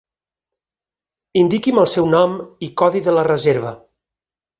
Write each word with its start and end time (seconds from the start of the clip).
Indiqui'm 1.41 1.81
el 1.81 1.89
seu 1.91 2.07
nom 2.13 2.33
i 2.69 2.71
codi 2.83 3.03
de 3.09 3.15
la 3.19 3.27
reserva. 3.29 3.75